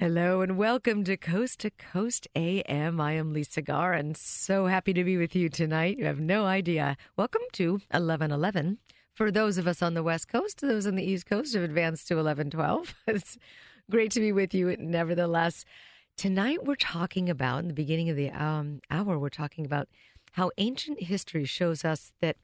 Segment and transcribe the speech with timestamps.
[0.00, 2.98] Hello and welcome to Coast to Coast AM.
[3.02, 5.98] I am Lisa Garr and so happy to be with you tonight.
[5.98, 6.96] You have no idea.
[7.18, 8.78] Welcome to 1111.
[9.12, 12.08] For those of us on the West Coast, those on the East Coast have advanced
[12.08, 12.94] to 1112.
[13.08, 13.36] It's
[13.90, 15.66] great to be with you nevertheless.
[16.16, 19.86] Tonight we're talking about, in the beginning of the um, hour, we're talking about
[20.32, 22.38] how ancient history shows us that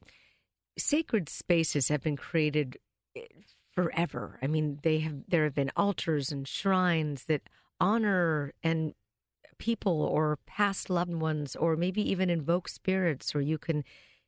[0.77, 2.77] sacred spaces have been created
[3.77, 4.39] forever.
[4.41, 7.43] I mean, they have there have been altars and shrines that
[7.79, 8.95] honor and
[9.59, 13.83] people or past loved ones or maybe even invoke spirits or you can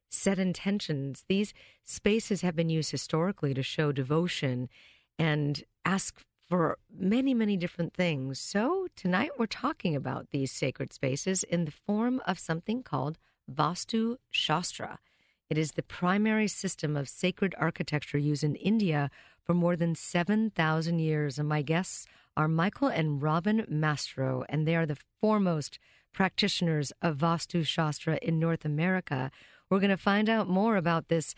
[0.08, 1.23] set intentions.
[1.28, 4.70] These spaces have been used historically to show devotion
[5.18, 8.40] and ask for many, many different things.
[8.40, 13.18] So tonight we're talking about these sacred spaces in the form of something called
[13.52, 15.00] Vastu Shastra.
[15.49, 19.09] It is the primary system of sacred architecture used in India
[19.44, 21.39] for more than 7,000 years.
[21.39, 22.05] And my guests
[22.38, 25.80] are Michael and Robin Mastro, and they are the foremost
[26.13, 29.31] practitioners of Vastu Shastra in North America.
[29.69, 31.33] We're going to find out more about this,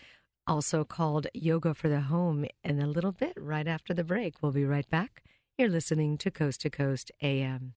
[0.46, 4.42] also called Yoga for the Home, in a little bit right after the break.
[4.42, 5.24] We'll be right back.
[5.58, 7.76] You're listening to Coast to Coast AM.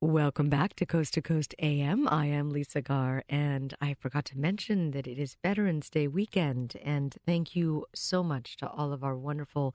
[0.00, 2.06] Welcome back to Coast to Coast AM.
[2.06, 6.76] I am Lisa Garr, and I forgot to mention that it is Veterans Day weekend.
[6.84, 9.74] And thank you so much to all of our wonderful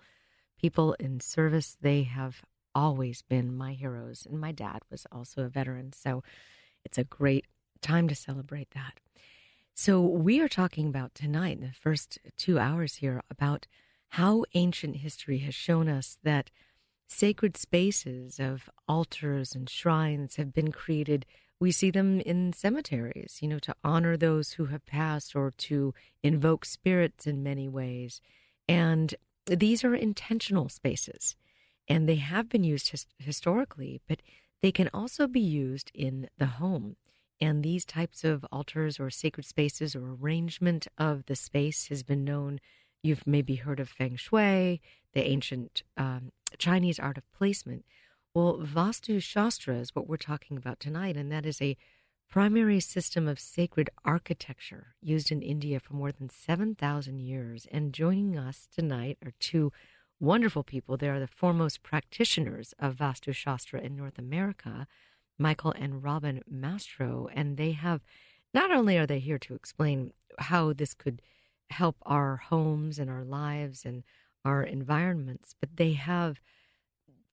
[0.57, 1.75] people in service.
[1.81, 2.41] They have
[2.73, 5.91] always been my heroes, and my dad was also a veteran.
[5.91, 6.23] So
[6.85, 7.45] it's a great
[7.81, 9.01] time to celebrate that.
[9.73, 13.67] So, we are talking about tonight, in the first two hours here, about
[14.09, 16.49] how ancient history has shown us that
[17.07, 21.25] sacred spaces of altars and shrines have been created.
[21.59, 25.93] We see them in cemeteries, you know, to honor those who have passed or to
[26.21, 28.19] invoke spirits in many ways.
[28.67, 29.13] And
[29.45, 31.35] these are intentional spaces,
[31.87, 34.21] and they have been used his- historically, but
[34.61, 36.95] they can also be used in the home.
[37.41, 42.23] And these types of altars or sacred spaces or arrangement of the space has been
[42.23, 42.59] known.
[43.01, 44.81] You've maybe heard of feng shui,
[45.13, 47.85] the ancient um, Chinese art of placement.
[48.33, 51.77] Well, Vastu Shastra is what we're talking about tonight, and that is a
[52.29, 57.67] primary system of sacred architecture used in India for more than 7,000 years.
[57.71, 59.71] And joining us tonight are two
[60.19, 60.97] wonderful people.
[60.97, 64.87] They are the foremost practitioners of Vastu Shastra in North America,
[65.37, 67.29] Michael and Robin Mastro.
[67.31, 68.01] And they have,
[68.51, 71.21] not only are they here to explain how this could
[71.69, 74.03] help our homes and our lives and
[74.45, 76.39] our environments, but they have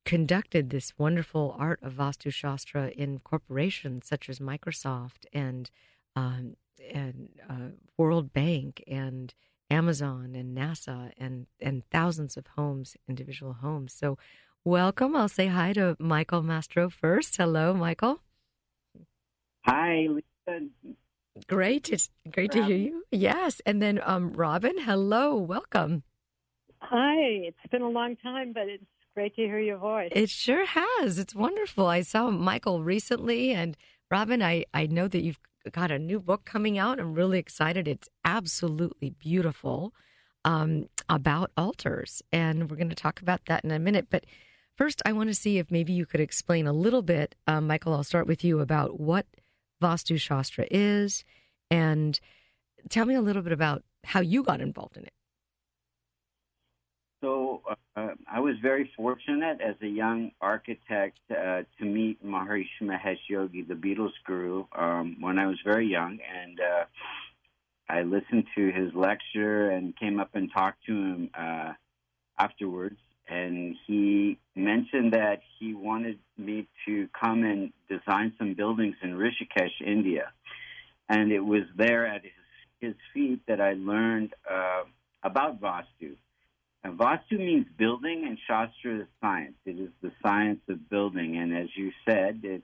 [0.04, 5.70] conducted this wonderful art of Vastu Shastra in corporations such as Microsoft and
[6.16, 6.56] um,
[6.92, 9.32] and uh, World Bank and
[9.70, 13.92] Amazon and NASA and and thousands of homes, individual homes.
[13.92, 14.18] So,
[14.64, 15.14] welcome.
[15.14, 17.36] I'll say hi to Michael Mastro first.
[17.36, 18.20] Hello, Michael.
[19.66, 20.66] Hi, Lisa.
[21.46, 21.90] Great.
[21.90, 23.04] It's great to hear you.
[23.12, 24.76] Yes, and then um, Robin.
[24.78, 25.36] Hello.
[25.36, 26.02] Welcome.
[26.82, 30.10] Hi, it's been a long time, but it's great to hear your voice.
[30.12, 31.18] It sure has.
[31.18, 31.86] It's wonderful.
[31.86, 33.76] I saw Michael recently, and
[34.10, 35.38] Robin, I, I know that you've
[35.70, 36.98] got a new book coming out.
[36.98, 37.86] I'm really excited.
[37.86, 39.92] It's absolutely beautiful
[40.44, 44.08] um, about altars, and we're going to talk about that in a minute.
[44.10, 44.24] But
[44.74, 47.94] first, I want to see if maybe you could explain a little bit, um, Michael.
[47.94, 49.26] I'll start with you about what
[49.82, 51.24] Vastu Shastra is,
[51.70, 52.18] and
[52.88, 55.12] tell me a little bit about how you got involved in it.
[57.20, 57.60] So
[57.96, 63.62] uh, I was very fortunate as a young architect uh, to meet Maharishi Mahesh Yogi,
[63.62, 66.84] the Beatles guru, um, when I was very young, and uh,
[67.90, 71.72] I listened to his lecture and came up and talked to him uh,
[72.38, 72.96] afterwards.
[73.28, 79.80] And he mentioned that he wanted me to come and design some buildings in Rishikesh,
[79.84, 80.32] India.
[81.08, 82.32] And it was there at his,
[82.80, 84.84] his feet that I learned uh,
[85.22, 86.16] about Vastu
[86.82, 89.56] and Vastu means building, and Shastra is science.
[89.66, 92.62] It is the science of building, and as you said, it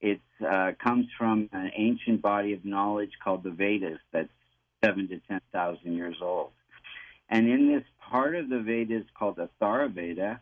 [0.00, 4.28] it uh, comes from an ancient body of knowledge called the Vedas that's
[4.84, 6.50] seven to ten thousand years old.
[7.28, 10.40] And in this part of the Vedas called the Atharva Veda,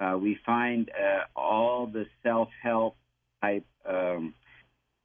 [0.00, 2.96] uh, we find uh, all the self-help
[3.42, 4.34] type um,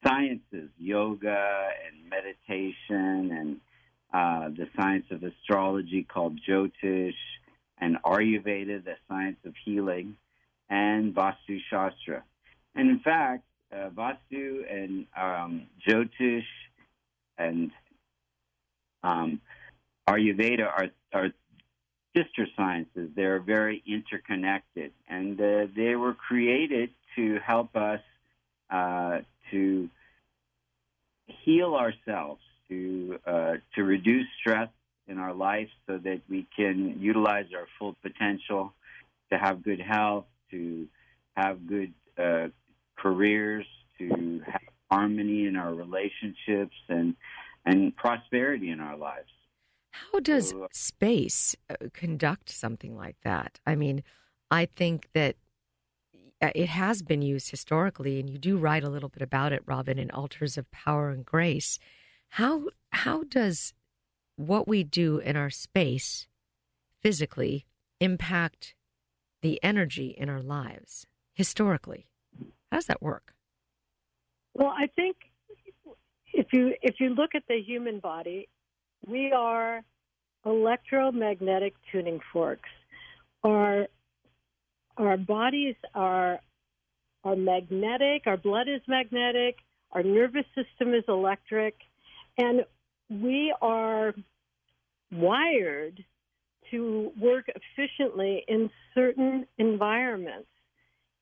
[0.06, 3.57] sciences, yoga and meditation and
[4.13, 7.13] uh, the science of astrology called Jyotish,
[7.79, 10.15] and Ayurveda, the science of healing,
[10.69, 12.23] and Vastu Shastra.
[12.75, 16.43] And in fact, uh, Vastu and um, Jyotish
[17.37, 17.71] and
[19.03, 19.41] um,
[20.07, 21.29] Ayurveda are, are
[22.15, 23.09] sister sciences.
[23.15, 28.01] They're very interconnected, and uh, they were created to help us
[28.69, 29.19] uh,
[29.51, 29.89] to
[31.27, 34.69] heal ourselves, to uh, to reduce stress
[35.07, 38.73] in our life, so that we can utilize our full potential,
[39.31, 40.88] to have good health, to
[41.35, 42.47] have good uh,
[42.97, 43.65] careers,
[43.97, 44.61] to have
[44.91, 47.15] harmony in our relationships, and
[47.65, 49.29] and prosperity in our lives.
[49.91, 53.59] How does uh, space uh, conduct something like that?
[53.65, 54.03] I mean,
[54.50, 55.35] I think that
[56.41, 59.63] uh, it has been used historically, and you do write a little bit about it,
[59.65, 61.79] Robin, in Altars of Power and Grace.
[62.29, 63.73] How how does
[64.47, 66.27] what we do in our space
[67.01, 67.65] physically
[67.99, 68.75] impact
[69.41, 72.07] the energy in our lives historically?
[72.71, 73.33] How does that work?
[74.53, 75.17] Well, I think
[76.33, 78.47] if you if you look at the human body,
[79.05, 79.81] we are
[80.45, 82.69] electromagnetic tuning forks.
[83.43, 83.87] Our
[84.97, 86.39] our bodies are
[87.23, 89.57] are magnetic, our blood is magnetic,
[89.91, 91.75] our nervous system is electric,
[92.37, 92.65] and
[93.09, 94.13] we are
[95.13, 96.04] wired
[96.71, 100.48] to work efficiently in certain environments.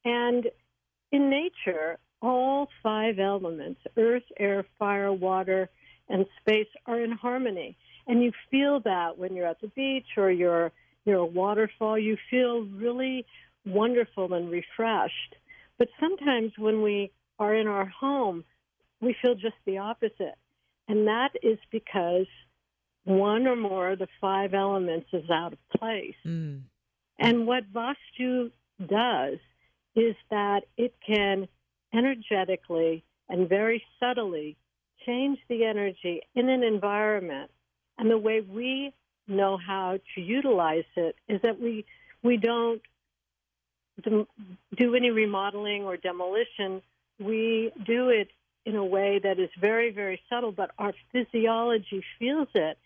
[0.06, 0.46] And
[1.12, 5.70] in nature, all five elements earth, air, fire, water,
[6.10, 7.78] and space are in harmony.
[8.08, 10.72] And you feel that when you're at the beach or you're
[11.06, 13.26] near a waterfall, you feel really
[13.66, 15.36] wonderful and refreshed.
[15.78, 18.44] But sometimes when we are in our home,
[19.02, 20.36] we feel just the opposite.
[20.88, 22.28] And that is because
[23.04, 26.16] one or more of the five elements is out of place.
[26.26, 26.62] Mm.
[27.20, 29.38] And what Vastu does
[29.96, 31.48] is that it can
[31.94, 34.58] energetically and very subtly
[35.06, 37.52] change the energy in an environment.
[37.98, 38.94] And the way we
[39.28, 41.86] know how to utilize it is that we
[42.24, 42.82] we don't
[44.04, 46.82] do any remodeling or demolition.
[47.20, 48.30] We do it
[48.66, 52.78] in a way that is very, very subtle, but our physiology feels it.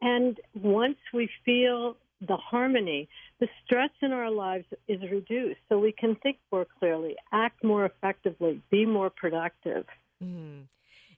[0.00, 3.08] And once we feel the harmony,
[3.40, 7.84] the stress in our lives is reduced so we can think more clearly, act more
[7.84, 9.86] effectively, be more productive.
[10.22, 10.64] Mm.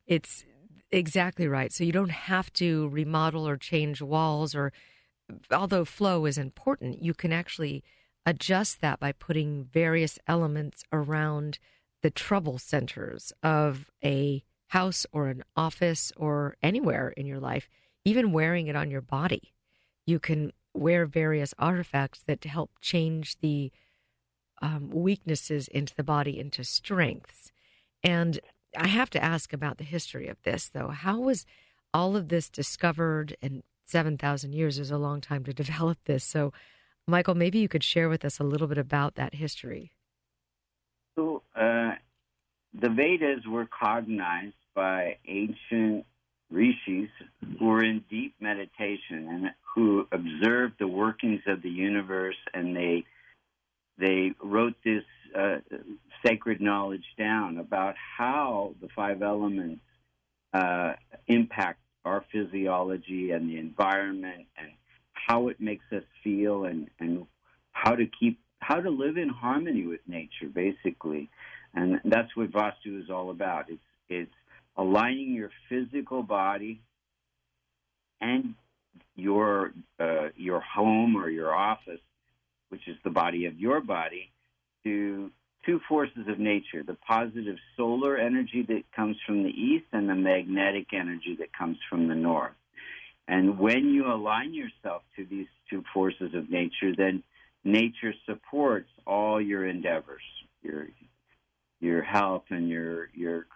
[0.07, 0.45] It's
[0.91, 1.73] exactly right.
[1.73, 4.73] So you don't have to remodel or change walls or
[5.53, 7.85] although flow is important, you can actually
[8.27, 11.59] adjust that by putting various elements around
[12.03, 17.69] the trouble centers of a house or an office or anywhere in your life,
[18.05, 19.53] even wearing it on your body.
[20.07, 23.71] You can wear various artifacts that help change the
[24.63, 27.51] um, weaknesses into the body into strengths.
[28.03, 28.41] And
[28.77, 30.89] I have to ask about the history of this, though.
[30.89, 31.47] How was
[31.93, 33.37] all of this discovered?
[33.43, 36.25] And 7,000 years is a long time to develop this.
[36.25, 36.53] So,
[37.07, 39.93] Michael, maybe you could share with us a little bit about that history.
[41.17, 41.93] So, uh,
[42.73, 46.07] the Vedas were cognized by ancient
[46.51, 47.11] rishis
[47.59, 53.05] who were in deep meditation and who observed the workings of the universe, and they
[53.99, 55.05] they wrote this
[55.39, 55.59] uh,
[56.25, 59.83] sacred knowledge down about how the five elements
[60.53, 60.95] uh,
[61.27, 64.69] impact our physiology and the environment and
[65.13, 67.27] how it makes us feel and, and
[67.73, 71.29] how to keep how to live in harmony with nature basically.
[71.75, 73.67] And that's what vastu is all about.
[73.69, 74.33] It's it's
[74.77, 76.81] aligning your physical body
[78.21, 78.55] and
[79.17, 82.01] your uh, your home or your office
[82.71, 84.31] which is the body of your body
[84.85, 85.31] to
[85.67, 90.15] two forces of nature the positive solar energy that comes from the east and the
[90.15, 92.53] magnetic energy that comes from the north.
[93.29, 97.23] And when you align yourself to these two forces of nature, then
[97.65, 100.23] nature supports all your endeavors,
[100.63, 100.89] your
[101.81, 103.47] your health and your your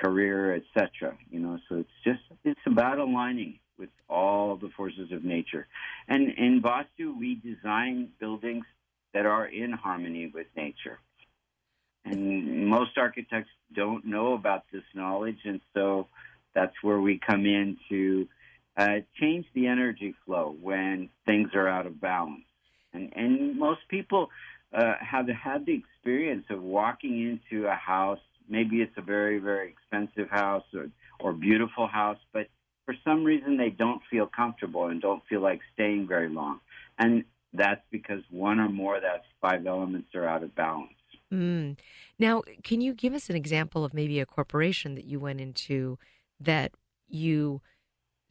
[0.00, 1.16] career, etc.
[1.30, 5.66] You know, so it's just it's about aligning with all the forces of nature.
[6.08, 8.64] And in Vastu, we design buildings
[9.14, 10.98] that are in harmony with nature.
[12.04, 16.08] And most architects don't know about this knowledge, and so
[16.54, 18.28] that's where we come in to
[18.76, 22.44] uh, change the energy flow when things are out of balance.
[22.92, 24.30] And, and most people
[24.72, 28.20] uh, have had the experience of walking into a house.
[28.48, 30.90] Maybe it's a very, very expensive house or,
[31.20, 32.48] or beautiful house, but
[32.84, 36.60] for some reason they don't feel comfortable and don't feel like staying very long.
[36.98, 40.92] And that's because one or more of those five elements are out of balance.
[41.32, 41.76] Mm.
[42.18, 45.98] Now, can you give us an example of maybe a corporation that you went into
[46.40, 46.72] that
[47.06, 47.60] you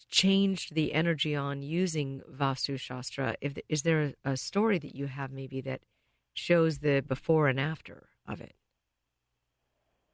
[0.10, 3.36] changed the energy on using Vastu Shastra?
[3.42, 5.82] If is there a, a story that you have maybe that
[6.34, 8.54] shows the before and after of it?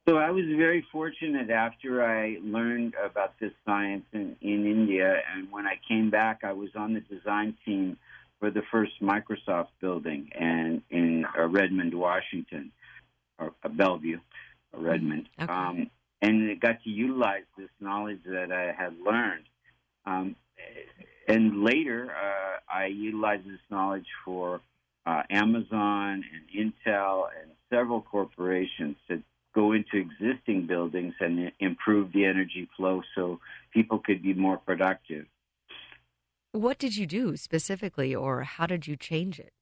[0.06, 5.50] So I was very fortunate after I learned about this science in, in India, and
[5.50, 7.96] when I came back, I was on the design team
[8.38, 12.70] for the first Microsoft building and in uh, Redmond, Washington,
[13.38, 14.18] or uh, Bellevue,
[14.74, 15.50] or Redmond, Okay.
[15.50, 19.44] um, and it got to utilize this knowledge that I had learned.
[20.04, 20.36] Um,
[21.26, 24.60] and later, uh, I utilized this knowledge for
[25.06, 29.22] uh, Amazon and Intel and several corporations to
[29.54, 33.40] go into existing buildings and improve the energy flow so
[33.72, 35.26] people could be more productive.
[36.52, 39.52] What did you do specifically, or how did you change it?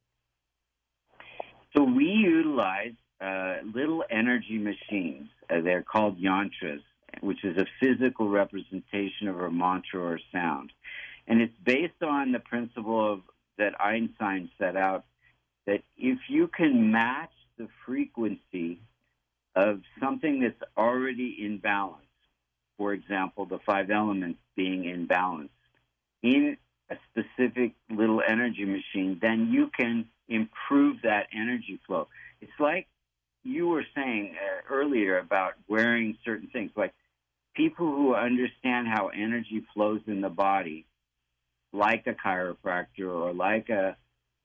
[1.75, 5.29] So we utilize uh, little energy machines.
[5.49, 6.83] Uh, they're called yantras,
[7.21, 10.73] which is a physical representation of a mantra or sound.
[11.27, 13.21] And it's based on the principle of
[13.59, 15.05] that Einstein set out
[15.67, 18.81] that if you can match the frequency
[19.55, 22.05] of something that's already in balance,
[22.79, 25.51] for example, the five elements being in balance,
[26.23, 26.57] in
[26.91, 32.09] a specific little energy machine, then you can improve that energy flow.
[32.41, 32.87] It's like
[33.45, 36.93] you were saying uh, earlier about wearing certain things, like
[37.55, 40.87] people who understand how energy flows in the body,
[41.73, 43.97] like a chiropractor or like a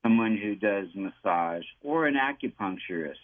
[0.03, 3.15] someone who does massage or an acupuncturist.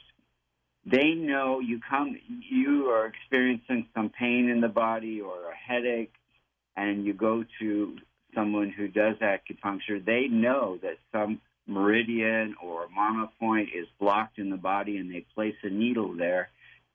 [0.86, 6.14] They know you come, you are experiencing some pain in the body or a headache,
[6.76, 7.96] and you go to
[8.36, 10.04] someone who does acupuncture.
[10.04, 15.26] They know that some meridian or marma point is blocked in the body, and they
[15.34, 16.50] place a needle there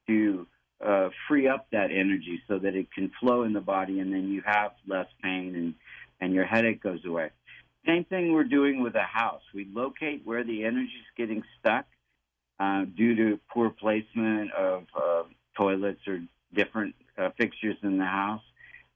[0.06, 0.46] to
[0.84, 4.28] uh, free up that energy so that it can flow in the body, and then
[4.28, 5.74] you have less pain and
[6.20, 7.30] and your headache goes away.
[7.86, 9.42] Same thing we're doing with a house.
[9.54, 11.86] We locate where the energy is getting stuck
[12.60, 15.22] uh, due to poor placement of uh,
[15.56, 16.20] toilets or
[16.54, 18.42] different uh, fixtures in the house.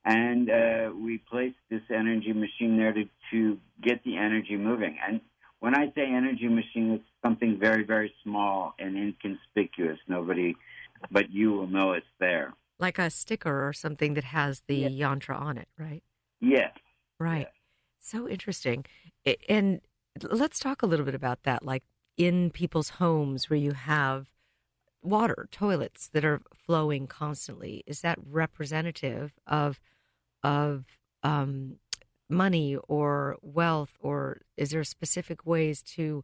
[0.05, 4.97] And uh, we place this energy machine there to, to get the energy moving.
[5.07, 5.21] And
[5.59, 9.97] when I say energy machine, it's something very, very small and inconspicuous.
[10.07, 10.55] Nobody
[11.11, 12.53] but you will know it's there.
[12.79, 14.89] Like a sticker or something that has the Yeah.
[14.89, 16.03] yantra on it, right?
[16.39, 16.73] Yes.
[17.19, 17.47] Right.
[17.47, 17.53] Yes.
[17.99, 18.85] So interesting.
[19.47, 19.81] And
[20.21, 21.63] let's talk a little bit about that.
[21.63, 21.83] Like
[22.17, 24.27] in people's homes where you have
[25.01, 29.79] water, toilets that are flowing constantly, is that representative of
[30.43, 30.85] of
[31.23, 31.77] um,
[32.29, 36.23] money or wealth, or is there specific ways to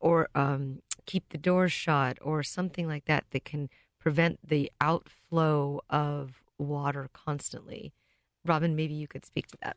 [0.00, 3.68] or um, keep the doors shut or something like that that can
[4.00, 7.92] prevent the outflow of water constantly?
[8.44, 9.76] Robin, maybe you could speak to that.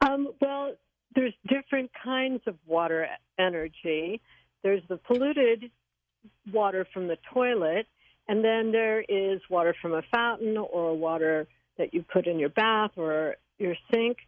[0.00, 0.74] Um, well,
[1.16, 3.08] there's different kinds of water
[3.38, 4.20] energy.
[4.62, 5.70] There's the polluted
[6.52, 7.86] water from the toilet,
[8.28, 12.50] and then there is water from a fountain or water that you put in your
[12.50, 14.18] bath or your sink.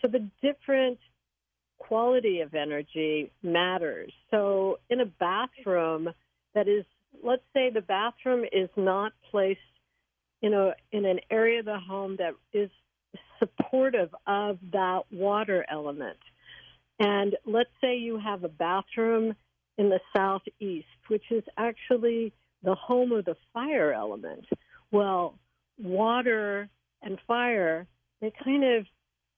[0.00, 0.98] So the different
[1.78, 4.12] quality of energy matters.
[4.30, 6.08] So in a bathroom
[6.54, 6.84] that is
[7.22, 9.60] let's say the bathroom is not placed
[10.42, 12.70] in a in an area of the home that is
[13.38, 16.18] supportive of that water element.
[17.00, 19.34] And let's say you have a bathroom
[19.78, 24.44] in the southeast, which is actually the home of the fire element.
[24.92, 25.38] Well,
[25.82, 26.68] water
[27.02, 27.86] and fire,
[28.20, 28.86] they kind of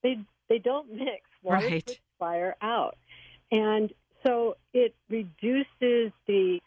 [0.02, 1.22] they they don't mix.
[1.42, 1.84] Water Right.
[1.86, 2.98] puts fire out.
[3.52, 3.92] And
[4.26, 6.58] so it reduces the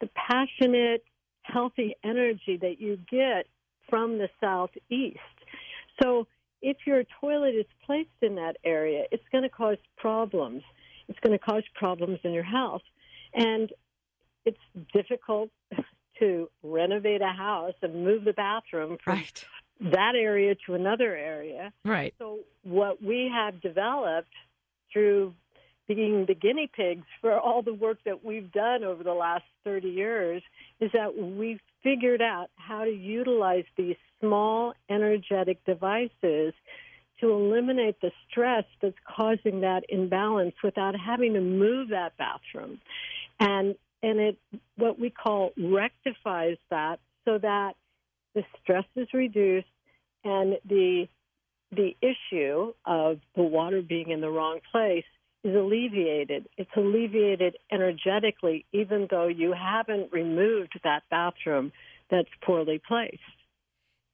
[0.00, 1.04] the passionate,
[1.42, 3.46] healthy energy that you get
[3.88, 5.18] from the southeast.
[6.02, 6.26] So
[6.64, 10.62] if your toilet is placed in that area, it's going to cause problems.
[11.08, 12.82] It's going to cause problems in your house.
[13.34, 13.70] And
[14.46, 14.58] it's
[14.94, 15.50] difficult
[16.20, 19.44] to renovate a house and move the bathroom from Right.
[19.80, 21.70] that area to another area.
[21.84, 22.14] Right.
[22.18, 24.32] So, what we have developed
[24.90, 25.34] through
[25.86, 29.88] being the guinea pigs for all the work that we've done over the last 30
[29.88, 30.42] years
[30.80, 36.52] is that we've figured out how to utilize these small energetic devices
[37.20, 42.80] to eliminate the stress that's causing that imbalance without having to move that bathroom.
[43.38, 44.38] And and it
[44.76, 47.74] what we call rectifies that so that
[48.34, 49.68] the stress is reduced
[50.24, 51.06] and the
[51.70, 55.04] the issue of the water being in the wrong place
[55.44, 56.48] is alleviated.
[56.56, 61.70] It's alleviated energetically, even though you haven't removed that bathroom
[62.10, 63.18] that's poorly placed.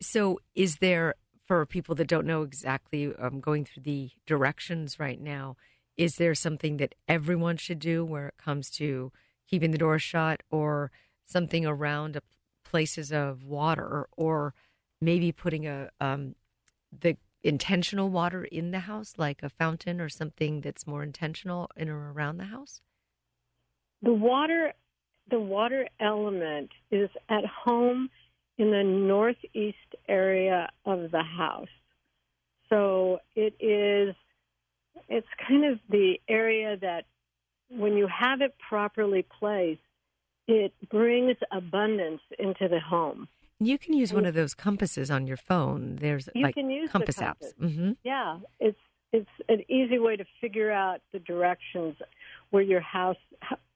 [0.02, 1.14] So, is there,
[1.46, 5.56] for people that don't know exactly um, going through the directions right now,
[5.96, 9.12] is there something that everyone should do where it comes to
[9.48, 10.90] keeping the door shut or
[11.26, 12.18] something around
[12.64, 14.54] places of water or
[15.00, 16.34] maybe putting a um,
[16.98, 21.88] the intentional water in the house like a fountain or something that's more intentional in
[21.88, 22.80] or around the house
[24.02, 24.72] the water
[25.30, 28.10] the water element is at home
[28.58, 29.76] in the northeast
[30.08, 31.68] area of the house
[32.68, 34.14] so it is
[35.08, 37.04] it's kind of the area that
[37.68, 39.80] when you have it properly placed
[40.50, 43.28] it brings abundance into the home.
[43.62, 45.96] You can use one of those compasses on your phone.
[45.96, 47.52] There's you like can use compass, compass.
[47.60, 47.64] apps.
[47.64, 47.92] Mm-hmm.
[48.02, 48.78] Yeah, it's
[49.12, 51.96] it's an easy way to figure out the directions
[52.50, 53.18] where your house,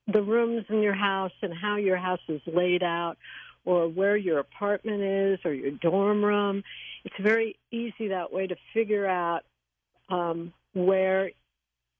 [0.06, 3.18] the rooms in your house, and how your house is laid out,
[3.66, 6.62] or where your apartment is, or your dorm room.
[7.04, 9.42] It's very easy that way to figure out
[10.08, 11.30] um, where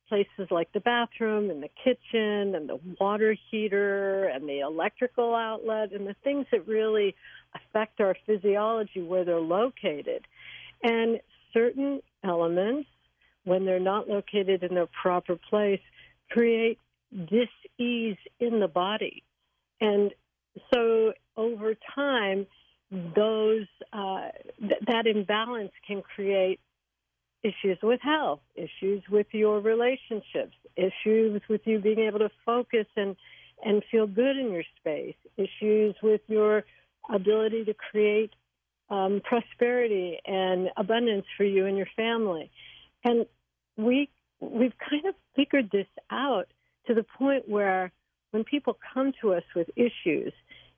[0.08, 5.92] places like the bathroom and the kitchen and the water heater and the electrical outlet
[5.92, 7.14] and the things that really
[7.54, 10.26] affect our physiology where they're located.
[10.82, 11.20] And
[11.52, 12.88] certain elements,
[13.44, 15.80] when they're not located in their proper place,
[16.30, 16.78] create
[17.12, 19.23] dis-ease in the body.
[19.80, 20.11] And
[20.73, 22.46] so over time,
[22.90, 24.28] those uh,
[24.61, 26.61] th- that imbalance can create
[27.44, 33.16] issues with health, issues with your relationships, issues with you being able to focus and
[33.64, 36.64] and feel good in your space, issues with your
[37.08, 38.32] ability to create
[38.90, 42.50] um, prosperity and abundance for you and your family.
[43.04, 43.26] And
[43.76, 44.08] we
[44.40, 46.48] we've kind of figured this out
[46.86, 47.92] to the point where
[48.32, 50.32] when people come to us with issues,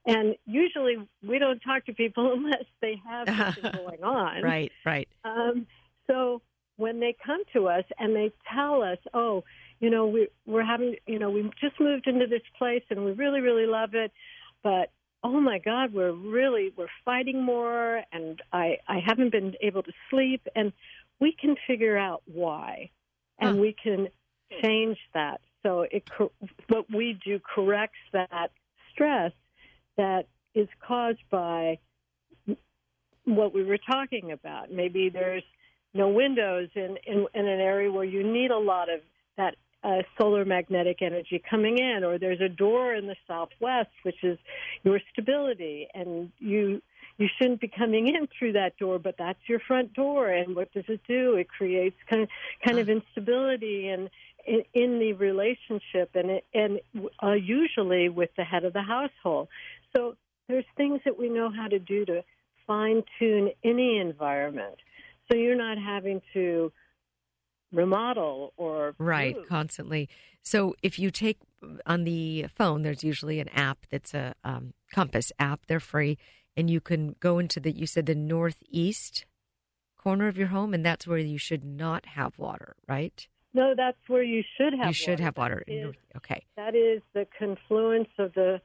[0.07, 0.97] and usually
[1.27, 4.43] we don't talk to people unless they have something going on.
[4.43, 5.09] Right, right.
[5.25, 5.67] Um,
[6.07, 6.43] so
[6.77, 9.45] when they come to us and they tell us, oh,
[9.81, 13.13] you know, we, we're having, you know, we just moved into this place and we
[13.13, 14.13] really, really love it,
[14.63, 14.91] but
[15.23, 19.93] oh my God, we're really, we're fighting more and I, I haven't been able to
[20.11, 20.73] sleep and
[21.21, 22.91] we can figure out why
[23.39, 23.61] and Huh.
[23.61, 24.09] we can
[24.63, 25.41] change that.
[25.63, 26.05] So it,
[26.69, 28.51] what we do corrects that
[28.93, 29.33] stress
[29.97, 31.79] that is caused by
[33.25, 34.71] what we were talking about.
[34.71, 35.43] Maybe there's
[35.97, 39.01] no windows in, in, in an area where you need a lot of
[39.37, 44.23] that uh, solar magnetic energy coming in, or there's a door in the southwest, which
[44.23, 44.39] is
[44.83, 46.83] your stability, and you
[47.19, 50.71] you shouldn't be coming in through that door, but that's your front door, and what
[50.75, 51.37] does it do?
[51.37, 52.29] It creates kind of
[52.65, 54.11] kind of instability and
[54.47, 56.81] in, in the relationship, and it, and
[57.23, 59.49] uh, usually with the head of the household.
[59.95, 60.17] So
[60.49, 62.25] there's things that we know how to do to
[62.67, 64.77] fine tune any environment.
[65.31, 66.73] So you're not having to
[67.73, 69.49] remodel or Right, move.
[69.49, 70.09] constantly.
[70.43, 71.39] So if you take
[71.85, 75.67] on the phone, there's usually an app that's a um, compass app.
[75.67, 76.19] They're free,
[76.57, 77.73] and you can go into the.
[77.73, 79.27] You said the northeast
[79.99, 83.27] corner of your home, and that's where you should not have water, right?
[83.53, 84.87] No, that's where you should have.
[84.87, 85.23] you should water.
[85.25, 85.65] have water.
[85.67, 86.45] That in north- okay.
[86.57, 88.61] that is the confluence of the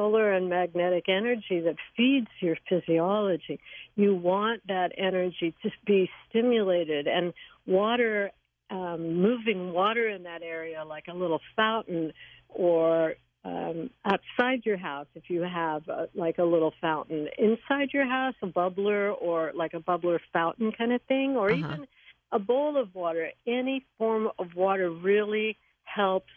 [0.00, 3.60] solar and magnetic energy that feeds your physiology.
[3.96, 7.26] You want that energy to be stimulated, and
[7.66, 8.30] water,
[8.70, 12.12] um, moving water in that area, like a little fountain,
[12.48, 18.06] or um, outside your house, if you have uh like a little fountain inside your
[18.06, 21.58] house, a bubbler, or like a bubbler fountain kind of thing, or Uh-huh.
[21.74, 21.86] even
[22.32, 23.24] a bowl of water.
[23.46, 25.48] Any form of water really
[25.84, 26.32] helps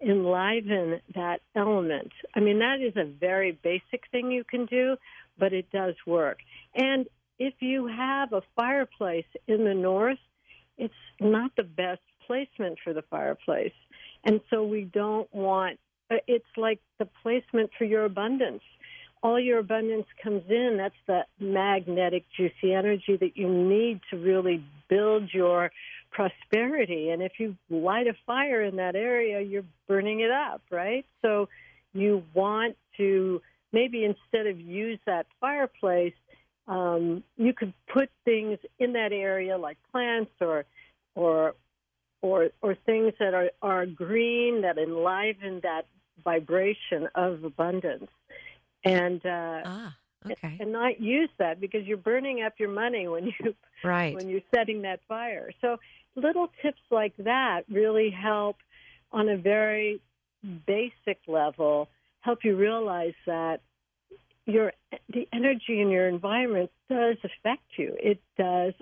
[0.00, 2.12] enliven that element.
[2.34, 4.96] I mean, that is a very basic thing you can do,
[5.38, 6.38] but it does work.
[6.74, 7.06] And
[7.38, 10.18] if you have a fireplace in the north,
[10.76, 13.72] it's not the best placement for the fireplace.
[14.24, 15.78] And so we don't want
[16.10, 18.62] uh, it's like the placement for your abundance.
[19.22, 20.76] All your abundance comes in.
[20.78, 25.70] That's the magnetic, juicy energy that you need to really build your
[26.10, 27.10] prosperity.
[27.10, 31.04] And if you light a fire in that area, you're burning it up, right?
[31.22, 31.48] So
[31.92, 33.40] you want to
[33.72, 36.14] maybe instead of use that fireplace,
[36.66, 40.64] um, you could put things in that area like plants or
[41.14, 41.54] or
[42.20, 45.86] or or things that are, are green that enliven that
[46.24, 48.10] vibration of abundance.
[48.84, 50.56] And uh, Ah, okay.
[50.60, 54.14] and not use that because you're burning up your money when you Right.
[54.14, 55.50] when you're setting that fire.
[55.60, 55.78] So
[56.18, 58.56] little tips like that really help
[59.12, 60.00] on a very
[60.66, 61.88] basic level
[62.20, 63.60] help you realize that
[64.46, 64.72] your
[65.12, 67.96] the energy in your environment does affect you.
[67.98, 68.74] It does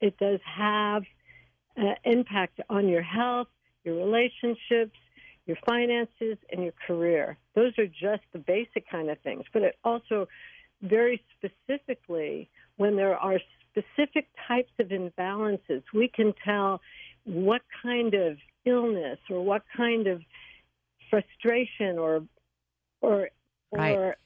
[0.00, 1.04] it does have
[1.80, 3.48] uh, impact on your health,
[3.84, 4.98] your relationships,
[5.46, 7.38] your finances, and your career.
[7.54, 9.44] Those are just the basic kind of things.
[9.52, 10.28] But it also
[10.82, 13.38] very specifically when there are
[13.72, 16.80] specific types of imbalances, we can tell
[17.24, 20.20] what kind of illness or what kind of
[21.10, 22.22] frustration or
[23.00, 23.28] or
[23.72, 23.96] right.
[23.96, 24.16] or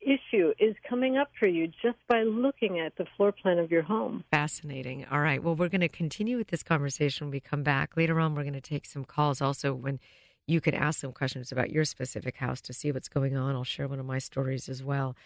[0.00, 3.82] issue is coming up for you just by looking at the floor plan of your
[3.82, 4.24] home.
[4.30, 5.04] Fascinating.
[5.10, 5.42] All right.
[5.42, 7.96] Well, we're going to continue with this conversation when we come back.
[7.96, 9.98] Later on, we're going to take some calls also when
[10.46, 13.56] you could ask some questions about your specific house to see what's going on.
[13.56, 15.16] I'll share one of my stories as well.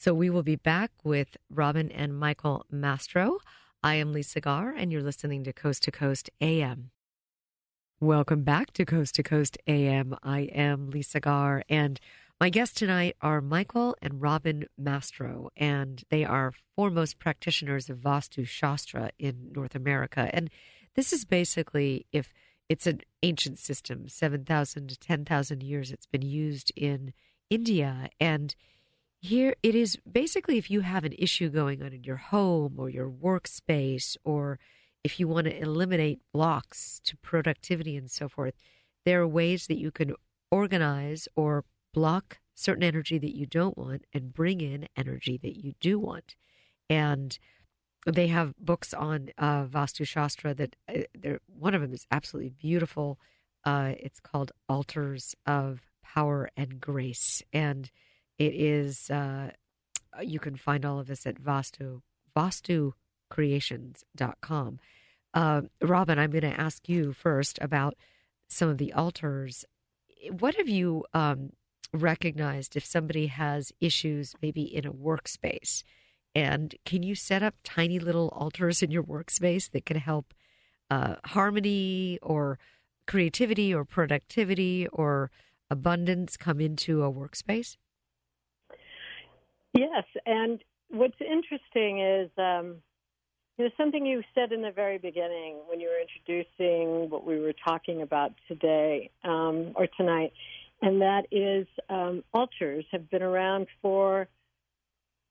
[0.00, 3.36] So we will be back with Robin and Michael Mastro.
[3.82, 6.90] I am Lisa Garr, and you're listening to Coast to Coast AM.
[8.00, 10.16] Welcome back to Coast to Coast AM.
[10.22, 12.00] I am Lisa Garr, and
[12.40, 18.48] my guests tonight are Michael and Robin Mastro, and they are foremost practitioners of Vastu
[18.48, 20.30] Shastra in North America.
[20.32, 20.48] And
[20.94, 22.32] this is basically if
[22.70, 27.12] it's an ancient system, 7,000 to 10,000 years it's been used in
[27.50, 28.08] India.
[28.18, 28.56] And
[29.20, 32.88] here it is basically if you have an issue going on in your home or
[32.88, 34.58] your workspace, or
[35.04, 38.54] if you want to eliminate blocks to productivity and so forth,
[39.04, 40.14] there are ways that you can
[40.50, 45.74] organize or block certain energy that you don't want and bring in energy that you
[45.80, 46.34] do want.
[46.88, 47.38] And
[48.06, 53.18] they have books on uh, Vastu Shastra that uh, one of them is absolutely beautiful.
[53.64, 57.90] Uh, it's called Altars of Power and Grace, and
[58.40, 59.50] it is uh,
[60.22, 62.00] you can find all of this at Vastu
[62.36, 64.80] VastuCreations.com.
[65.34, 67.94] Uh, Robin, I'm going to ask you first about
[68.48, 69.66] some of the altars.
[70.38, 71.50] What have you um,
[71.92, 75.82] recognized if somebody has issues maybe in a workspace?
[76.34, 80.32] And can you set up tiny little altars in your workspace that can help
[80.88, 82.58] uh, harmony or
[83.06, 85.30] creativity or productivity or
[85.68, 87.76] abundance come into a workspace?
[89.72, 92.76] Yes, and what's interesting is um,
[93.56, 97.54] there's something you said in the very beginning when you were introducing what we were
[97.64, 100.32] talking about today um, or tonight,
[100.82, 104.28] and that is um, altars have been around for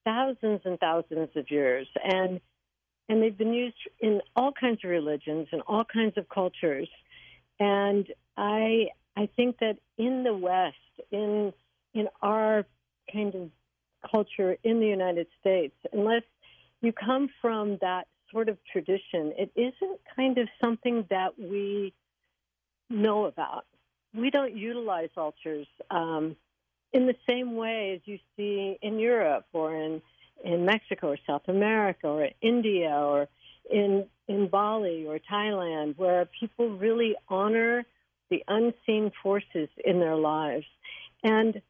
[0.05, 2.39] thousands and thousands of years, and
[3.09, 6.87] and they've been used in all kinds of religions and all kinds of cultures.
[7.59, 10.77] And I I think that in the West,
[11.11, 11.51] in
[11.93, 12.65] in our
[13.11, 13.49] kind of
[14.09, 16.23] culture in the United States, unless
[16.81, 21.93] you come from that sort of tradition, it isn't kind of something that we
[22.89, 23.65] know about
[24.13, 26.35] we don't utilize altars um,
[26.93, 30.01] in the same way as you see in Europe or in
[30.43, 33.27] in Mexico or South America or India or
[33.69, 37.85] in in Bali or Thailand, where people really honor
[38.29, 40.65] the unseen forces in their lives.
[41.23, 41.61] And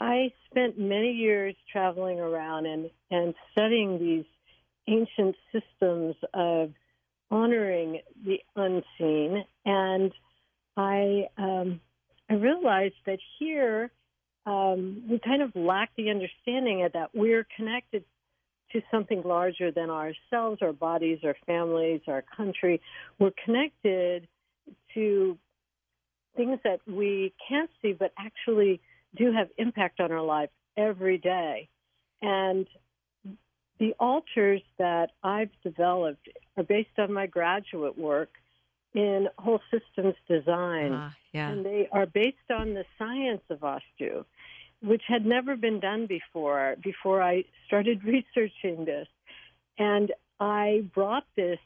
[0.00, 4.24] I spent many years traveling around and, and studying these
[4.88, 6.72] ancient systems of
[7.30, 10.12] honoring the unseen and
[10.76, 11.80] I um,
[12.28, 13.90] I realized that here
[14.46, 18.04] um, we kind of lack the understanding of that we're connected
[18.72, 22.80] to something larger than ourselves, our bodies, our families, our country.
[23.18, 24.26] We're connected
[24.94, 25.38] to
[26.36, 28.80] things that we can't see, but actually
[29.16, 31.68] do have impact on our life every day.
[32.22, 32.66] And
[33.78, 38.30] the altars that I've developed are based on my graduate work
[38.94, 40.92] in whole systems design.
[40.92, 41.48] Uh, yeah.
[41.50, 44.24] And they are based on the science of Vastu,
[44.82, 49.08] which had never been done before, before I started researching this.
[49.78, 51.58] And I brought this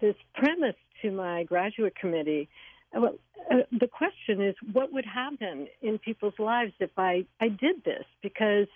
[0.00, 2.48] this premise to my graduate committee.
[2.94, 3.14] Well,
[3.50, 8.04] uh, the question is, what would happen in people's lives if I, I did this?
[8.22, 8.68] Because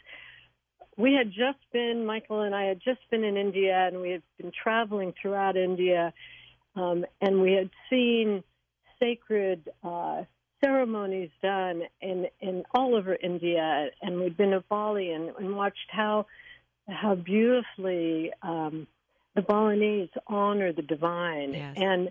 [0.97, 4.23] we had just been, Michael and I had just been in India, and we had
[4.39, 6.13] been traveling throughout India
[6.77, 8.45] um, and we had seen
[9.01, 10.23] sacred uh,
[10.63, 15.91] ceremonies done in, in all over India, and we'd been to Bali and, and watched
[15.91, 16.27] how
[16.89, 18.87] how beautifully um,
[19.35, 21.53] the Balinese honor the divine.
[21.53, 21.75] Yes.
[21.77, 22.11] And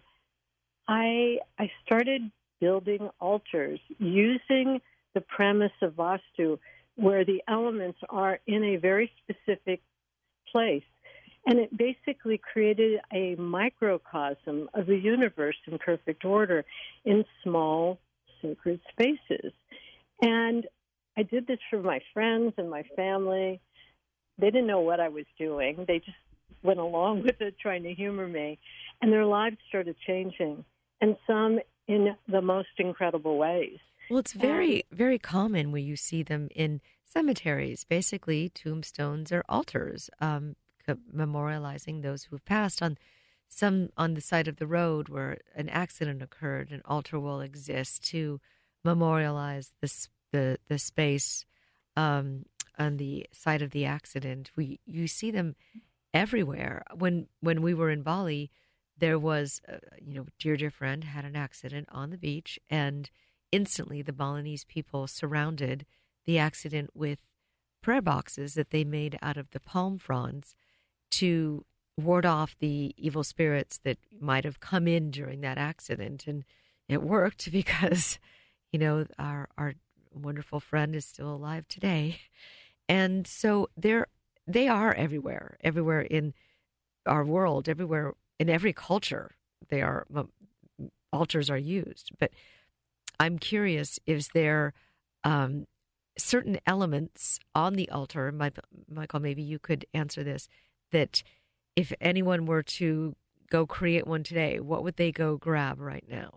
[0.88, 4.82] I I started building altars using
[5.14, 6.60] the premise of Vastu,
[6.96, 9.82] where the elements are in a very specific
[10.52, 10.84] place
[11.46, 16.66] and it basically created a microcosm of the universe in perfect order
[17.06, 18.00] in small
[18.42, 19.54] sacred spaces.
[20.22, 20.66] And
[21.18, 23.62] I did this for my friends and my family.
[24.40, 25.86] They didn't know what I was doing.
[25.88, 26.18] They just
[26.64, 28.58] went along with it, trying to humor me.
[29.02, 30.66] And their lives started changing,
[31.02, 33.78] and some in the most incredible ways.
[34.10, 39.44] Well, it's very, and, very common where you see them in cemeteries, basically tombstones or
[39.50, 40.56] altars, um,
[41.14, 42.82] memorializing those who have passed.
[42.82, 42.98] On
[43.48, 48.04] some on the side of the road where an accident occurred, an altar will exist
[48.10, 48.40] to
[48.84, 51.46] memorialize this the the space
[51.96, 52.46] um,
[52.78, 54.52] on the side of the accident.
[54.56, 55.56] We you see them
[56.14, 56.84] everywhere.
[56.94, 58.52] When when we were in Bali,
[58.98, 63.10] there was uh, you know dear dear friend had an accident on the beach, and
[63.52, 65.86] instantly the Balinese people surrounded
[66.26, 67.20] the accident with
[67.82, 70.56] prayer boxes that they made out of the palm fronds
[71.12, 71.64] to
[71.98, 76.44] ward off the evil spirits that might have come in during that accident and
[76.90, 78.20] it worked because
[78.72, 79.76] you know our our
[80.16, 82.20] wonderful friend is still alive today.
[82.88, 84.08] And so they're
[84.48, 86.34] they are everywhere, everywhere in
[87.06, 89.36] our world, everywhere in every culture.
[89.70, 90.06] They are
[91.12, 92.12] altars are used.
[92.20, 92.32] But
[93.20, 94.74] I'm curious: is there
[95.24, 95.68] um,
[96.18, 98.32] certain elements on the altar?
[98.32, 100.48] Michael, maybe you could answer this.
[100.92, 101.24] That
[101.76, 103.16] if anyone were to
[103.50, 106.32] go create one today, what would they go grab right now?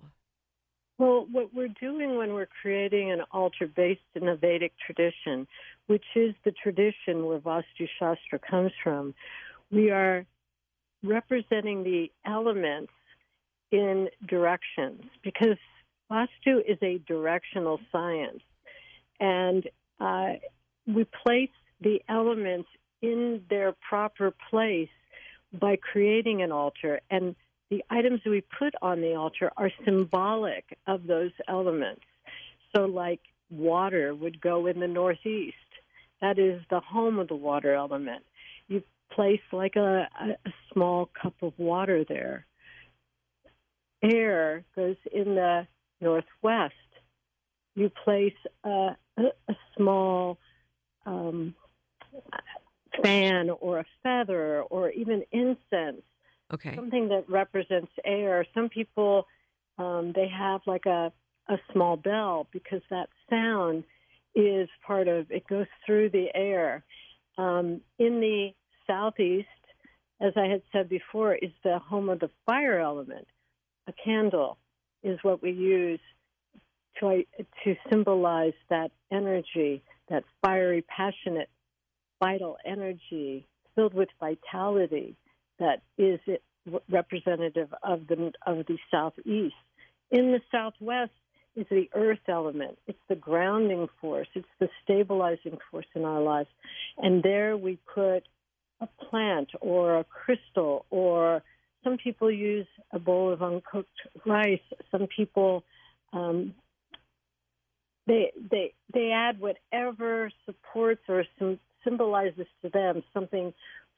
[0.99, 5.47] Well, what we're doing when we're creating an altar based in the Vedic tradition,
[5.87, 9.15] which is the tradition where Vastu Shastra comes from,
[9.71, 10.27] we are
[11.03, 12.93] representing the elements
[13.71, 15.57] in directions because
[16.11, 18.43] Vastu is a directional science.
[19.21, 19.69] And
[20.01, 20.35] uh,
[20.87, 22.69] we place the elements
[23.03, 24.89] in their proper place
[25.53, 27.01] by creating an altar.
[27.11, 27.37] And
[27.71, 32.03] the items we put on the altar are symbolic of those elements.
[32.75, 35.57] So, like water would go in the northeast.
[36.21, 38.25] That is the home of the water element.
[38.69, 42.47] You place like a, a, small cup of water there.
[44.03, 45.67] Air goes in the
[46.01, 46.75] northwest.
[47.75, 50.39] You place a, a, a small
[51.07, 51.55] um,
[53.03, 56.03] fan or a feather or even incense
[56.53, 56.75] Okay.
[56.75, 58.47] Something that represents air.
[58.55, 59.27] Some people
[59.77, 61.13] um, they have like a
[61.49, 63.85] a small bell because that sound
[64.35, 66.85] is part of it goes through the air.
[67.37, 68.51] Um, in the
[68.89, 69.47] southeast,
[70.21, 73.27] as I had said before, is the home of the fire element.
[73.87, 74.59] A candle
[75.03, 76.01] is what we use
[77.01, 77.23] to
[77.65, 81.49] to symbolize that energy, that fiery, passionate,
[82.21, 85.17] vital energy filled with vitality
[85.61, 86.19] that is
[86.91, 89.55] representative of the of the southeast.
[90.11, 91.13] In the southwest
[91.57, 92.79] is the earth element.
[92.87, 94.29] It's the grounding force.
[94.35, 96.49] It's the stabilizing force in our lives.
[96.99, 98.25] And there we put
[98.81, 101.43] a plant or a crystal or
[101.85, 103.89] some people use a bowl of uncooked
[104.27, 104.61] rice.
[104.91, 105.65] Some people
[106.13, 106.55] um,
[108.07, 111.25] they they they add whatever supports or
[111.85, 113.53] symbolizes to them something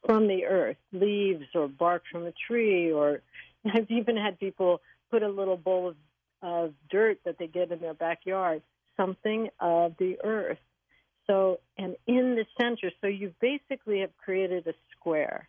[0.05, 3.21] from the earth, leaves or bark from a tree, or
[3.73, 5.95] I've even had people put a little bowl of,
[6.41, 8.61] of dirt that they get in their backyard,
[8.97, 10.57] something of the earth.
[11.31, 15.47] So, and in the center, so you basically have created a square.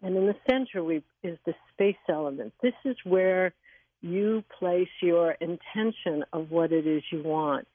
[0.00, 2.52] And in the center we, is the space element.
[2.62, 3.52] This is where
[4.00, 7.66] you place your intention of what it is you want.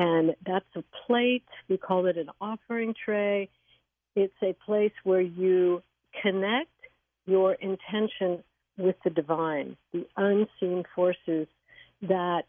[0.00, 1.44] And that's a plate.
[1.68, 3.48] We call it an offering tray.
[4.16, 5.84] It's a place where you
[6.20, 6.70] connect
[7.26, 8.42] your intention
[8.76, 11.46] with the divine, the unseen forces
[12.02, 12.42] that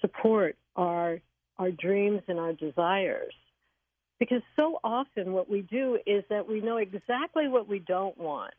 [0.00, 1.20] support our
[1.58, 3.34] our dreams and our desires.
[4.20, 8.54] Because so often what we do is that we know exactly what we don't want,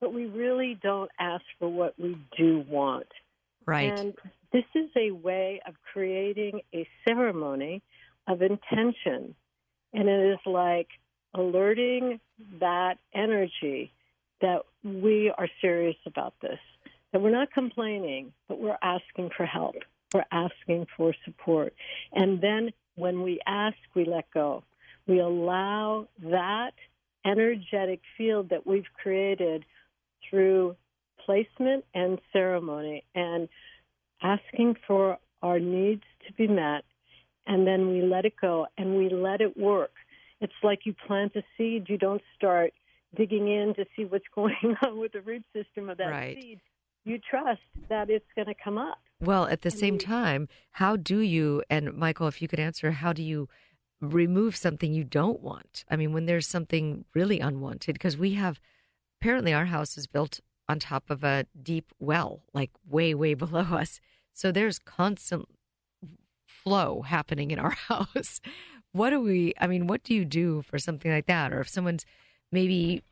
[0.00, 3.06] but we really don't ask for what we do want.
[3.66, 3.98] Right.
[3.98, 4.14] And
[4.52, 7.82] this is a way of creating a ceremony
[8.26, 9.36] of intention.
[9.92, 10.88] And it is like
[11.34, 12.20] alerting
[12.58, 13.92] that energy
[14.40, 16.58] that we are serious about this,
[17.12, 19.76] that we're not complaining, but we're asking for help.
[20.12, 21.74] We're asking for support.
[22.12, 24.64] And then when we ask, we let go.
[25.10, 26.70] We allow that
[27.26, 29.64] energetic field that we've created
[30.30, 30.76] through
[31.26, 33.48] placement and ceremony and
[34.22, 36.84] asking for our needs to be met.
[37.44, 39.90] And then we let it go and we let it work.
[40.40, 42.72] It's like you plant a seed, you don't start
[43.16, 46.38] digging in to see what's going on with the root system of that right.
[46.40, 46.60] seed.
[47.04, 48.98] You trust that it's going to come up.
[49.20, 52.60] Well, at the and same we, time, how do you, and Michael, if you could
[52.60, 53.48] answer, how do you
[54.00, 55.84] remove something you don't want?
[55.90, 58.60] I mean, when there's something really unwanted, because we have
[59.20, 63.62] apparently our house is built on top of a deep well, like way, way below
[63.62, 64.00] us.
[64.32, 65.48] So there's constant
[66.46, 68.40] flow happening in our house.
[68.92, 71.52] What do we, I mean, what do you do for something like that?
[71.52, 72.04] Or if someone's
[72.50, 73.02] maybe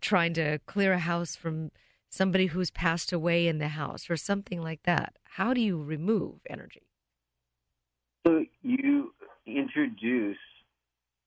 [0.00, 1.70] trying to clear a house from
[2.10, 6.40] somebody who's passed away in the house or something like that, how do you remove
[6.48, 6.88] energy?
[8.26, 9.12] So you
[9.56, 10.38] introduce,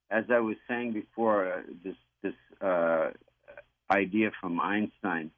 [0.10, 3.12] as I was saying before, uh, this this uh,
[3.90, 5.32] idea from Einstein.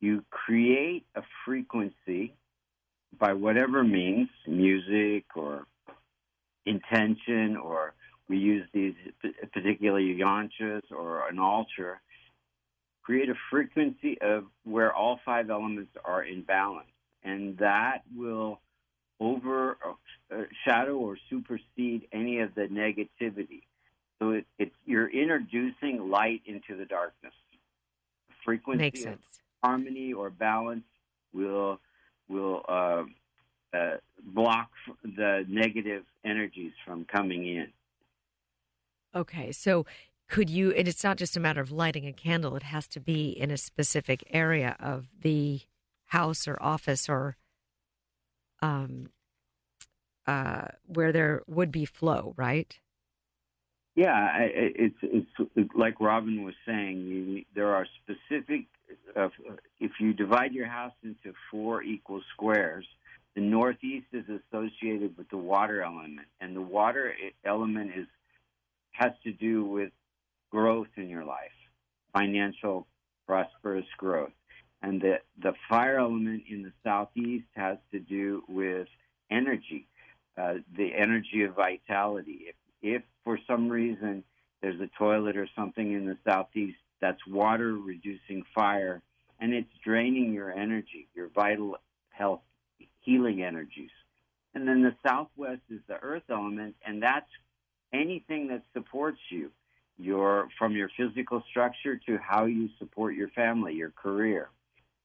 [0.00, 2.34] You create a frequency
[3.18, 5.66] by whatever means, music or
[6.66, 7.94] intention, or
[8.28, 8.94] we use these
[9.52, 12.00] particularly yantras or an altar.
[13.02, 16.88] Create a frequency of where all five elements are in balance,
[17.24, 18.60] and that will
[19.18, 19.96] overshadow
[20.32, 23.62] uh, or supersede any of the negativity.
[24.18, 27.32] So it, it's you're introducing light into the darkness.
[28.44, 29.22] Frequency Makes sense.
[29.62, 30.84] harmony or balance
[31.32, 31.80] will
[32.28, 33.04] will uh,
[33.72, 34.70] uh, block
[35.02, 37.68] the negative energies from coming in.
[39.14, 39.86] Okay, so
[40.28, 40.72] could you?
[40.72, 43.50] And it's not just a matter of lighting a candle; it has to be in
[43.50, 45.60] a specific area of the
[46.06, 47.36] house or office or
[48.60, 49.10] um,
[50.28, 52.78] uh, where there would be flow, right?
[53.96, 56.98] Yeah, it's it's like Robin was saying.
[56.98, 58.66] You, there are specific.
[59.16, 59.28] Uh,
[59.80, 62.86] if you divide your house into four equal squares,
[63.34, 67.12] the northeast is associated with the water element, and the water
[67.44, 68.06] element is
[68.92, 69.90] has to do with
[70.50, 71.58] growth in your life,
[72.12, 72.86] financial,
[73.26, 74.32] prosperous growth.
[74.82, 78.86] And the, the fire element in the southeast has to do with
[79.30, 79.88] energy,
[80.38, 82.46] uh, the energy of vitality.
[82.48, 84.22] If, if for some reason
[84.62, 89.02] there's a toilet or something in the southeast, that's water reducing fire,
[89.40, 91.76] and it's draining your energy, your vital
[92.10, 92.40] health,
[93.00, 93.90] healing energies.
[94.54, 97.30] And then the southwest is the earth element, and that's
[97.92, 99.50] anything that supports you,
[99.96, 104.48] your from your physical structure to how you support your family, your career.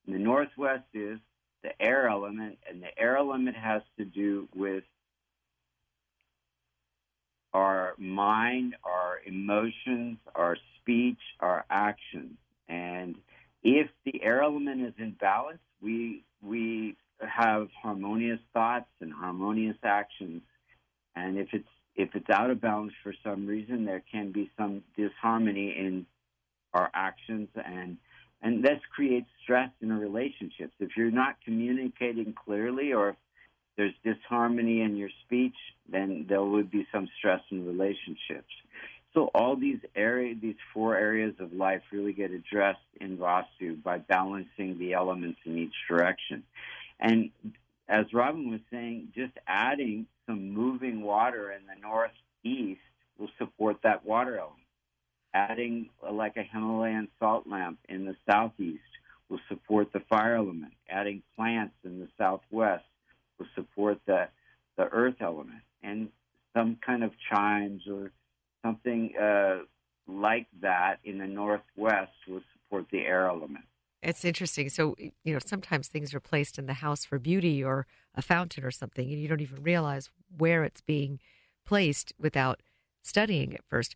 [0.06, 1.20] And the northwest is
[1.62, 4.84] the air element, and the air element has to do with
[7.54, 12.38] our mind, our emotions, our speech, our actions.
[12.68, 13.16] And
[13.64, 20.42] if the air element is in balance, we we have harmonious thoughts and harmonious actions.
[21.16, 24.84] And if it's if it's out of balance for some reason, there can be some
[24.98, 26.06] disharmony in
[26.74, 27.98] our actions and
[28.42, 30.74] and this creates stress in relationships.
[30.80, 33.16] If you're not communicating clearly or if
[33.76, 35.56] there's disharmony in your speech,
[35.90, 38.52] then there would be some stress in relationships.
[39.14, 44.00] So all these areas, these four areas of life really get addressed in Vastu by
[44.00, 46.44] balancing the elements in each direction.
[47.00, 47.30] And
[47.88, 52.82] as Robin was saying, just adding some moving water in the northeast
[53.18, 54.60] will support that water element.
[55.34, 58.82] Adding like a Himalayan salt lamp in the southeast
[59.30, 60.74] will support the fire element.
[60.90, 62.86] Adding plants in the southwest
[63.40, 64.28] will support the
[64.78, 66.10] the earth element, and
[66.56, 68.12] some kind of chimes or
[68.64, 69.60] something uh,
[70.08, 73.66] like that in the northwest will support the air element.
[74.02, 74.70] It's interesting.
[74.70, 78.64] So, you know, sometimes things are placed in the house for beauty or a fountain
[78.64, 81.20] or something, and you don't even realize where it's being
[81.66, 82.62] placed without
[83.02, 83.96] studying it first.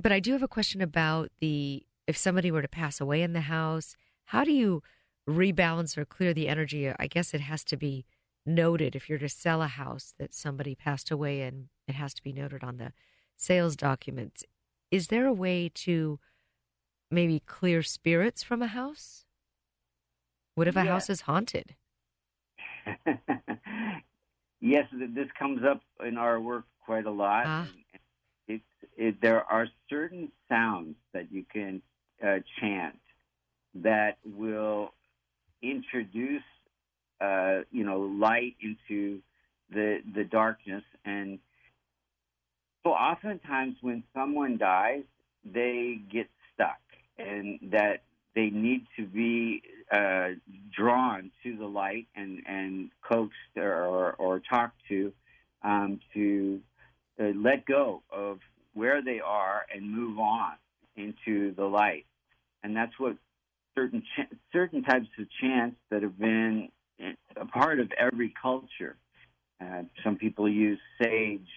[0.00, 3.32] But I do have a question about the if somebody were to pass away in
[3.32, 3.96] the house,
[4.26, 4.82] how do you
[5.28, 6.90] rebalance or clear the energy?
[6.98, 8.04] I guess it has to be
[8.46, 12.22] noted if you're to sell a house that somebody passed away in, it has to
[12.22, 12.92] be noted on the
[13.36, 14.44] sales documents.
[14.90, 16.18] Is there a way to
[17.10, 19.24] maybe clear spirits from a house?
[20.54, 20.92] What if a yeah.
[20.92, 21.76] house is haunted?
[24.60, 27.44] yes, this comes up in our work quite a lot.
[27.46, 27.68] Ah.
[28.48, 28.62] It,
[28.96, 31.82] it, there are certain sounds that you can
[32.26, 32.98] uh, chant
[33.74, 34.90] that will
[35.62, 36.42] introduce,
[37.20, 39.20] uh, you know, light into
[39.70, 40.84] the the darkness.
[41.04, 41.38] And
[42.84, 45.04] so, oftentimes, when someone dies,
[45.44, 46.80] they get stuck,
[47.18, 48.02] and that
[48.34, 50.28] they need to be uh,
[50.76, 55.12] drawn to the light and, and coaxed or, or, talked to
[55.62, 56.60] um, to
[57.20, 58.38] uh, let go of
[58.74, 60.52] where they are and move on
[60.96, 62.06] into the light.
[62.62, 63.16] And that's what
[63.74, 66.68] certain ch- certain types of chants that have been
[67.36, 68.96] a part of every culture.
[69.60, 71.48] Uh, some people use sage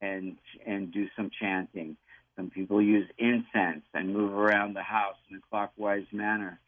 [0.00, 0.36] and
[0.66, 1.96] and do some chanting.
[2.36, 6.60] Some people use incense and move around the house in a clockwise manner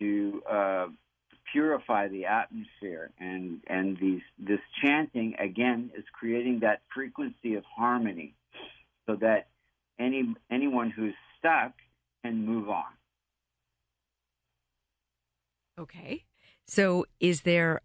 [0.00, 0.86] to uh,
[1.52, 3.10] purify the atmosphere.
[3.20, 8.34] And and these this chanting again is creating that frequency of harmony,
[9.06, 9.48] so that
[9.98, 11.72] any anyone who's stuck
[12.24, 12.84] can move on.
[15.78, 16.24] Okay.
[16.66, 17.80] So, is there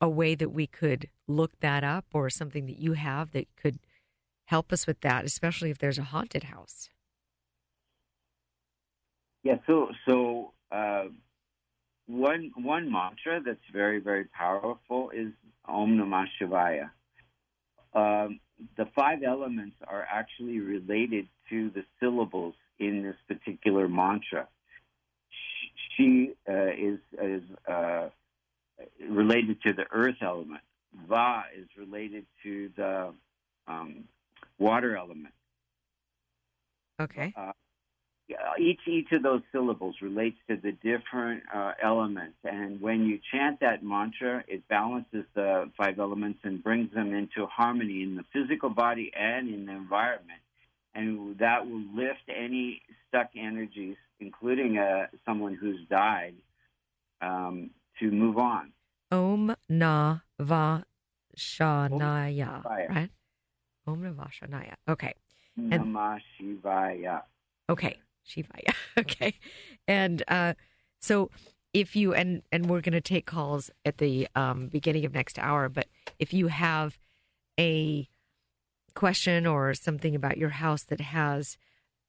[0.00, 3.78] a way that we could look that up or something that you have that could
[4.46, 6.90] help us with that, especially if there's a haunted house?
[9.42, 11.04] Yeah, so so uh,
[12.06, 15.32] one one mantra that's very very powerful is
[15.64, 16.90] Om Namah Shivaya.
[17.94, 18.40] Um,
[18.76, 24.46] the five elements are actually related to the syllables in this particular mantra.
[25.96, 28.08] She uh, is is uh,
[29.08, 30.60] related to the earth element.
[31.08, 33.12] Va is related to the
[33.68, 34.04] um,
[34.58, 35.34] water element.
[37.00, 37.32] Okay.
[37.36, 37.52] Uh,
[38.58, 43.60] each each of those syllables relates to the different uh, elements, and when you chant
[43.60, 48.70] that mantra, it balances the five elements and brings them into harmony in the physical
[48.70, 50.40] body and in the environment,
[50.94, 56.34] and that will lift any stuck energies, including uh, someone who's died,
[57.20, 57.70] um,
[58.00, 58.72] to move on.
[59.12, 60.84] Om Na Va
[61.36, 63.10] Shanaya, right?
[63.86, 64.74] Om Na Va Shanaya.
[64.88, 65.14] Okay.
[65.56, 67.22] And, Namah Shivaya.
[67.68, 67.96] Okay.
[68.26, 68.74] Shivaya.
[68.98, 69.34] okay.
[69.86, 70.54] And uh,
[71.00, 71.30] so
[71.72, 75.38] if you and and we're going to take calls at the um, beginning of next
[75.38, 75.86] hour, but
[76.18, 76.98] if you have
[77.58, 78.08] a
[78.94, 81.56] question or something about your house that has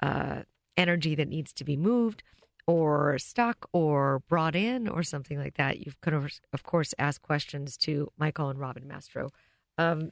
[0.01, 0.41] uh,
[0.77, 2.23] energy that needs to be moved
[2.67, 7.77] or stuck or brought in or something like that, you could of course ask questions
[7.77, 9.29] to Michael and Robin Mastro.
[9.77, 10.11] Um,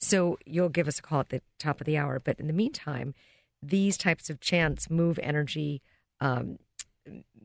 [0.00, 2.20] so you'll give us a call at the top of the hour.
[2.20, 3.14] But in the meantime,
[3.62, 5.80] these types of chants move energy.
[6.20, 6.58] Um,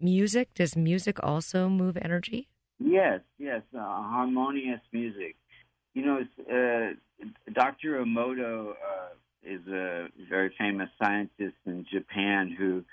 [0.02, 2.50] music does music also move energy?
[2.80, 5.36] Yes, yes, uh, harmonious music.
[5.94, 6.20] You know,
[6.50, 6.94] uh,
[7.54, 8.04] Dr.
[8.04, 12.84] Emoto uh, is a very famous scientist in Japan who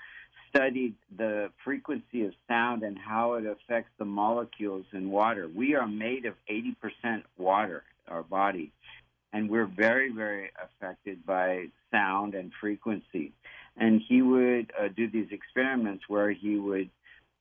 [0.57, 5.47] studied the frequency of sound and how it affects the molecules in water.
[5.47, 8.71] We are made of 80% water, our body
[9.33, 13.33] and we're very, very affected by sound and frequency.
[13.75, 16.89] And he would uh, do these experiments where he would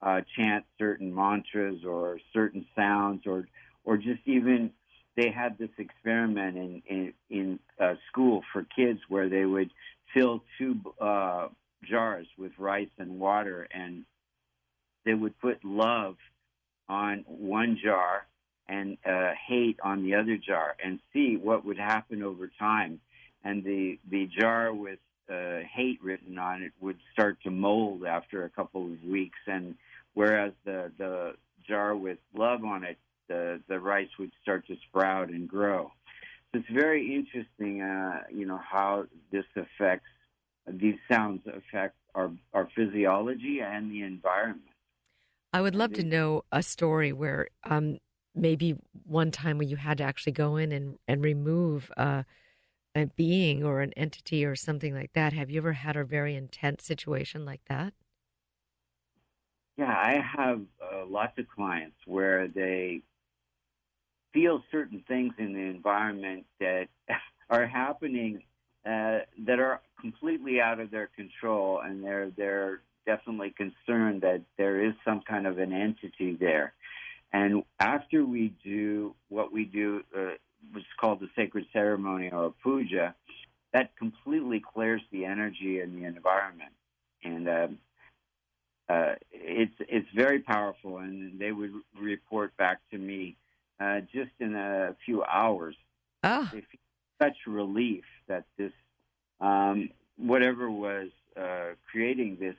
[0.02, 3.48] uh, chant certain mantras or certain sounds, or
[3.84, 4.70] or just even
[5.16, 9.70] they had this experiment in in, in uh, school for kids where they would
[10.12, 11.48] fill two uh,
[11.84, 14.04] jars with rice and water, and
[15.04, 16.16] they would put love
[16.88, 18.26] on one jar
[18.68, 23.00] and uh, hate on the other jar and see what would happen over time.
[23.44, 24.98] And the, the jar with
[25.30, 29.38] uh, hate written on it would start to mold after a couple of weeks.
[29.46, 29.76] And
[30.14, 31.34] whereas the, the
[31.68, 32.98] jar with love on it,
[33.28, 35.92] the, the rice would start to sprout and grow.
[36.52, 40.08] So it's very interesting, uh, you know, how this affects,
[40.66, 44.62] these sounds affect our, our physiology and the environment.
[45.52, 47.98] I would love to know a story where um,
[48.34, 52.24] maybe one time where you had to actually go in and, and remove uh,
[52.94, 55.32] a being or an entity or something like that.
[55.32, 57.94] Have you ever had a very intense situation like that?
[59.78, 63.02] Yeah, I have uh, lots of clients where they
[64.32, 66.88] feel certain things in the environment that
[67.50, 68.42] are happening
[68.86, 74.84] uh, that are completely out of their control, and they're they're definitely concerned that there
[74.84, 76.72] is some kind of an entity there.
[77.32, 80.34] And after we do what we do, uh,
[80.72, 83.14] which is called the sacred ceremony or puja,
[83.72, 86.72] that completely clears the energy and the environment.
[87.24, 87.68] And uh,
[88.88, 93.36] uh, it's it's very powerful, and they would report back to me
[93.80, 95.74] uh, just in a few hours.
[96.22, 96.48] Oh.
[96.52, 96.80] They feel
[97.20, 98.72] such relief that this
[99.40, 102.54] um, whatever was uh, creating this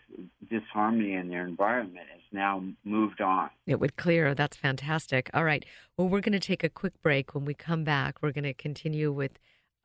[0.50, 3.50] disharmony in their environment has now moved on.
[3.66, 4.36] It would clear.
[4.36, 5.30] That's fantastic.
[5.34, 5.66] All right.
[5.98, 7.34] Well, we're going to take a quick break.
[7.34, 9.40] When we come back, we're going to continue with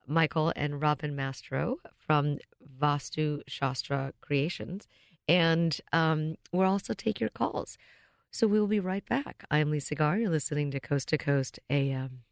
[0.06, 2.38] Michael and Robin Mastro from
[2.80, 4.88] Vastu Shastra Creations.
[5.26, 7.78] And um, we'll also take your calls.
[8.30, 9.44] So we'll be right back.
[9.50, 10.18] I'm Lisa Garr.
[10.18, 12.24] You're listening to Coast to Coast AM.